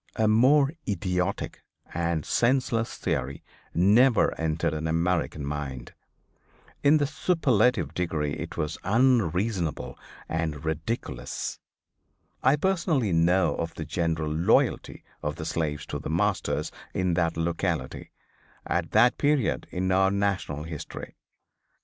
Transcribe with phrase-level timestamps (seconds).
[0.15, 1.61] A more idiotic
[1.93, 5.93] and senseless theory never entered an American mind.
[6.81, 11.59] In the superlative degree it was unreasonable and ridiculous.
[12.41, 17.37] I personally know of the general loyalty of the slaves to their masters in that
[17.37, 18.09] locality,
[18.65, 21.15] at that period in our national history.